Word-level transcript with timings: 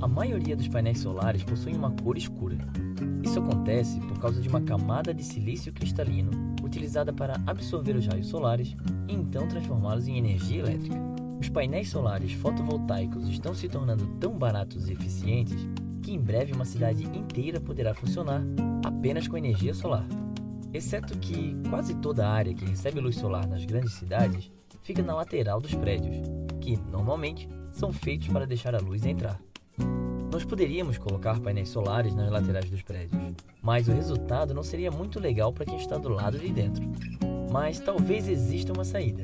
A 0.00 0.08
maioria 0.08 0.56
dos 0.56 0.68
painéis 0.68 0.98
solares 0.98 1.44
possui 1.44 1.74
uma 1.74 1.90
cor 1.90 2.16
escura. 2.16 2.58
Isso 3.22 3.38
acontece 3.38 4.00
por 4.00 4.18
causa 4.18 4.40
de 4.40 4.48
uma 4.48 4.60
camada 4.60 5.14
de 5.14 5.22
silício 5.22 5.72
cristalino 5.72 6.30
utilizada 6.62 7.12
para 7.12 7.40
absorver 7.46 7.94
os 7.94 8.06
raios 8.06 8.26
solares 8.28 8.74
e 9.08 9.14
então 9.14 9.46
transformá-los 9.46 10.08
em 10.08 10.18
energia 10.18 10.60
elétrica. 10.60 10.96
Os 11.40 11.48
painéis 11.48 11.90
solares 11.90 12.32
fotovoltaicos 12.32 13.28
estão 13.28 13.52
se 13.52 13.68
tornando 13.68 14.06
tão 14.18 14.38
baratos 14.38 14.88
e 14.88 14.92
eficientes 14.92 15.66
que 16.02 16.12
em 16.12 16.20
breve 16.20 16.52
uma 16.52 16.64
cidade 16.64 17.04
inteira 17.04 17.60
poderá 17.60 17.94
funcionar 17.94 18.42
apenas 18.84 19.28
com 19.28 19.36
energia 19.36 19.74
solar. 19.74 20.06
Exceto 20.72 21.18
que 21.18 21.56
quase 21.68 21.94
toda 21.96 22.26
a 22.26 22.30
área 22.30 22.54
que 22.54 22.64
recebe 22.64 23.00
luz 23.00 23.16
solar 23.16 23.46
nas 23.46 23.64
grandes 23.64 23.92
cidades 23.92 24.50
fica 24.82 25.02
na 25.02 25.14
lateral 25.14 25.60
dos 25.60 25.74
prédios, 25.74 26.16
que 26.60 26.76
normalmente 26.90 27.48
são 27.72 27.92
feitos 27.92 28.28
para 28.28 28.46
deixar 28.46 28.74
a 28.74 28.80
luz 28.80 29.04
entrar. 29.04 29.40
Nós 30.32 30.46
poderíamos 30.46 30.96
colocar 30.96 31.38
painéis 31.40 31.68
solares 31.68 32.14
nas 32.14 32.30
laterais 32.30 32.70
dos 32.70 32.80
prédios, 32.80 33.20
mas 33.60 33.86
o 33.86 33.92
resultado 33.92 34.54
não 34.54 34.62
seria 34.62 34.90
muito 34.90 35.20
legal 35.20 35.52
para 35.52 35.66
quem 35.66 35.76
está 35.76 35.98
do 35.98 36.08
lado 36.08 36.38
de 36.38 36.48
dentro. 36.48 36.82
Mas 37.52 37.78
talvez 37.78 38.26
exista 38.26 38.72
uma 38.72 38.82
saída. 38.82 39.22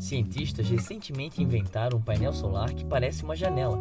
Cientistas 0.00 0.68
recentemente 0.68 1.40
inventaram 1.40 1.98
um 1.98 2.02
painel 2.02 2.32
solar 2.32 2.74
que 2.74 2.84
parece 2.84 3.22
uma 3.22 3.36
janela. 3.36 3.78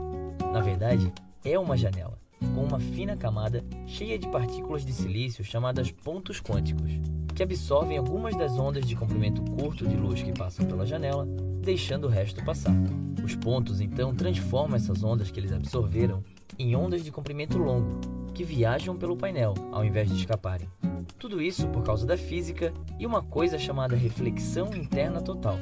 Na 0.53 0.61
verdade, 0.61 1.11
é 1.43 1.57
uma 1.57 1.75
janela, 1.75 2.19
com 2.53 2.63
uma 2.63 2.79
fina 2.79 3.17
camada 3.17 3.65
cheia 3.87 4.19
de 4.19 4.29
partículas 4.29 4.85
de 4.85 4.93
silício 4.93 5.43
chamadas 5.43 5.91
pontos 5.91 6.39
quânticos, 6.39 6.91
que 7.33 7.41
absorvem 7.41 7.97
algumas 7.97 8.37
das 8.37 8.51
ondas 8.59 8.85
de 8.85 8.95
comprimento 8.95 9.41
curto 9.53 9.87
de 9.87 9.95
luz 9.95 10.21
que 10.21 10.31
passam 10.31 10.63
pela 10.67 10.85
janela, 10.85 11.25
deixando 11.59 12.05
o 12.05 12.11
resto 12.11 12.45
passar. 12.45 12.75
Os 13.23 13.35
pontos 13.35 13.81
então 13.81 14.13
transformam 14.13 14.75
essas 14.75 15.03
ondas 15.03 15.31
que 15.31 15.39
eles 15.39 15.51
absorveram 15.51 16.23
em 16.57 16.75
ondas 16.75 17.03
de 17.03 17.11
comprimento 17.11 17.57
longo, 17.57 17.99
que 18.33 18.43
viajam 18.43 18.97
pelo 18.97 19.17
painel 19.17 19.53
ao 19.71 19.83
invés 19.83 20.09
de 20.09 20.15
escaparem. 20.15 20.69
Tudo 21.17 21.41
isso 21.41 21.67
por 21.67 21.83
causa 21.83 22.05
da 22.05 22.17
física 22.17 22.73
e 22.99 23.05
uma 23.05 23.21
coisa 23.21 23.59
chamada 23.59 23.95
reflexão 23.95 24.73
interna 24.73 25.21
total. 25.21 25.57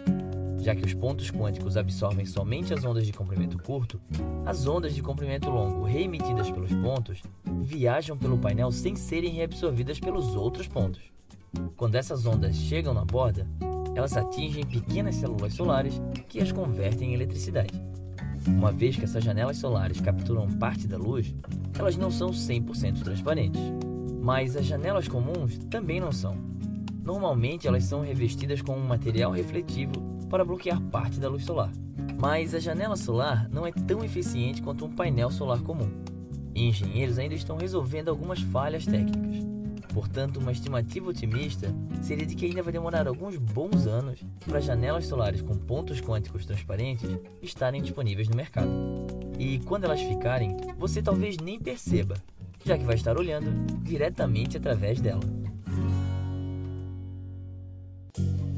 Já 0.59 0.75
que 0.75 0.85
os 0.85 0.93
pontos 0.93 1.31
quânticos 1.31 1.77
absorvem 1.77 2.25
somente 2.25 2.73
as 2.73 2.83
ondas 2.83 3.05
de 3.05 3.13
comprimento 3.13 3.57
curto, 3.57 3.99
as 4.45 4.67
ondas 4.67 4.93
de 4.93 5.01
comprimento 5.01 5.49
longo 5.49 5.83
reemitidas 5.83 6.51
pelos 6.51 6.73
pontos 6.73 7.21
viajam 7.61 8.17
pelo 8.17 8.37
painel 8.37 8.71
sem 8.71 8.95
serem 8.95 9.31
reabsorvidas 9.31 9.99
pelos 9.99 10.35
outros 10.35 10.67
pontos. 10.67 11.01
Quando 11.77 11.95
essas 11.95 12.25
ondas 12.25 12.55
chegam 12.55 12.93
na 12.93 13.05
borda, 13.05 13.47
elas 13.95 14.15
atingem 14.15 14.65
pequenas 14.65 15.15
células 15.15 15.53
solares 15.53 16.01
que 16.27 16.39
as 16.39 16.51
convertem 16.51 17.11
em 17.11 17.13
eletricidade. 17.13 17.88
Uma 18.57 18.71
vez 18.71 18.95
que 18.95 19.05
essas 19.05 19.23
janelas 19.23 19.57
solares 19.57 20.01
capturam 20.01 20.47
parte 20.47 20.87
da 20.87 20.97
luz, 20.97 21.33
elas 21.77 21.95
não 21.95 22.11
são 22.11 22.31
100% 22.31 23.03
transparentes. 23.03 23.61
Mas 24.21 24.55
as 24.55 24.65
janelas 24.65 25.07
comuns 25.07 25.57
também 25.69 25.99
não 25.99 26.11
são. 26.11 26.35
Normalmente 27.03 27.67
elas 27.67 27.85
são 27.85 28.01
revestidas 28.01 28.61
com 28.61 28.75
um 28.75 28.85
material 28.85 29.31
refletivo 29.31 29.93
para 30.29 30.45
bloquear 30.45 30.81
parte 30.81 31.19
da 31.19 31.29
luz 31.29 31.45
solar. 31.45 31.71
Mas 32.19 32.53
a 32.53 32.59
janela 32.59 32.95
solar 32.95 33.49
não 33.49 33.65
é 33.65 33.71
tão 33.71 34.03
eficiente 34.03 34.61
quanto 34.61 34.85
um 34.85 34.91
painel 34.91 35.31
solar 35.31 35.61
comum. 35.61 35.89
E 36.53 36.67
engenheiros 36.67 37.17
ainda 37.17 37.35
estão 37.35 37.57
resolvendo 37.57 38.09
algumas 38.09 38.41
falhas 38.41 38.85
técnicas. 38.85 39.47
Portanto, 39.93 40.37
uma 40.37 40.51
estimativa 40.51 41.09
otimista 41.09 41.73
seria 42.01 42.25
de 42.25 42.35
que 42.35 42.45
ainda 42.45 42.61
vai 42.61 42.71
demorar 42.71 43.07
alguns 43.07 43.37
bons 43.37 43.87
anos 43.87 44.23
para 44.45 44.59
janelas 44.59 45.05
solares 45.05 45.41
com 45.41 45.55
pontos 45.55 45.99
quânticos 45.99 46.45
transparentes 46.45 47.09
estarem 47.41 47.81
disponíveis 47.81 48.29
no 48.29 48.35
mercado. 48.35 48.69
E 49.37 49.59
quando 49.59 49.85
elas 49.85 50.01
ficarem, 50.01 50.55
você 50.77 51.01
talvez 51.01 51.37
nem 51.37 51.59
perceba, 51.59 52.15
já 52.63 52.77
que 52.77 52.83
vai 52.83 52.95
estar 52.95 53.17
olhando 53.17 53.49
diretamente 53.81 54.57
através 54.57 55.01
dela. 55.01 55.21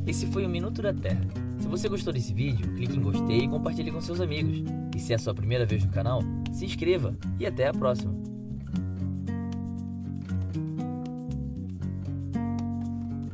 Esse 0.05 0.27
foi 0.27 0.45
o 0.45 0.49
Minuto 0.49 0.81
da 0.81 0.93
Terra. 0.93 1.25
Se 1.59 1.67
você 1.67 1.87
gostou 1.87 2.11
desse 2.11 2.33
vídeo, 2.33 2.73
clique 2.73 2.97
em 2.97 3.01
gostei 3.01 3.41
e 3.41 3.47
compartilhe 3.47 3.91
com 3.91 4.01
seus 4.01 4.19
amigos. 4.19 4.63
E 4.95 4.99
se 4.99 5.13
é 5.13 5.15
a 5.15 5.19
sua 5.19 5.33
primeira 5.33 5.65
vez 5.65 5.85
no 5.85 5.91
canal, 5.91 6.21
se 6.51 6.65
inscreva 6.65 7.15
e 7.39 7.45
até 7.45 7.67
a 7.67 7.73
próxima! 7.73 8.30